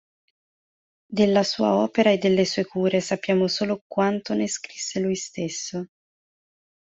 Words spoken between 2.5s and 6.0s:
cure sappiamo solo quanto ne scrisse lui stesso.